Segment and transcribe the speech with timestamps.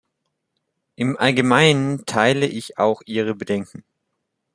[0.95, 3.83] Im Allgemeinen teile ich auch ihre Bedenken.